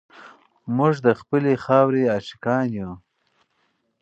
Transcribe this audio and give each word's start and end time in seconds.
موږ 0.77 0.93
د 1.05 1.07
خپلې 1.19 1.53
خاورې 1.63 2.03
عاشقان 2.13 2.67
یو. 2.79 2.91